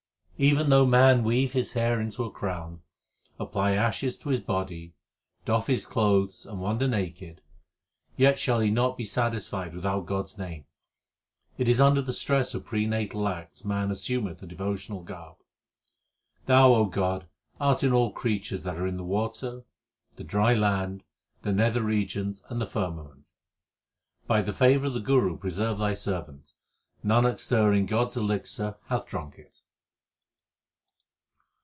Even 0.43 0.71
though 0.71 0.87
man 0.87 1.23
weave 1.23 1.53
his 1.53 1.73
hair 1.73 2.01
into 2.01 2.23
a 2.23 2.31
crown, 2.31 2.81
apply 3.39 3.73
ashes 3.73 4.17
to 4.17 4.29
his 4.29 4.41
body, 4.41 4.95
doff 5.45 5.67
his 5.67 5.85
clothes, 5.85 6.47
and 6.47 6.59
wander 6.59 6.87
naked, 6.87 7.43
Yet 8.17 8.39
shall 8.39 8.59
he 8.59 8.69
be 8.69 8.73
not 8.73 8.99
satisfied 9.03 9.75
without 9.75 10.07
God 10.07 10.23
s 10.25 10.39
name; 10.39 10.65
it 11.59 11.69
is 11.69 11.79
under 11.79 12.01
the 12.01 12.11
stress 12.11 12.55
of 12.55 12.65
prenatal 12.65 13.27
acts 13.27 13.63
man 13.63 13.91
assumeth 13.91 14.41
a 14.41 14.47
devotional 14.47 15.03
garb. 15.03 15.37
Thou, 16.47 16.73
O 16.73 16.85
God, 16.85 17.27
art 17.59 17.83
in 17.83 17.93
all 17.93 18.11
creatures 18.11 18.63
that 18.63 18.77
are 18.77 18.87
in 18.87 18.97
the 18.97 19.03
water, 19.03 19.61
the 20.15 20.23
dry 20.23 20.55
land, 20.55 21.03
the 21.43 21.53
nether 21.53 21.83
regions, 21.83 22.41
and 22.49 22.59
the 22.59 22.65
firmament. 22.65 23.27
By 24.25 24.41
the 24.41 24.53
favour 24.53 24.87
of 24.87 24.95
the 24.95 25.01
Guru 25.01 25.37
preserve 25.37 25.77
Thy 25.77 25.93
servant; 25.93 26.53
Nanak 27.05 27.39
stirring 27.39 27.85
God 27.85 28.07
s 28.07 28.17
elixir 28.17 28.77
hath 28.87 29.05
drunk 29.05 29.37
it. 29.37 29.61